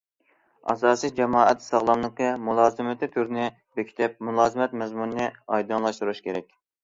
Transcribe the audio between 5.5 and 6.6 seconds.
ئايدىڭلاشتۇرۇش كېرەك.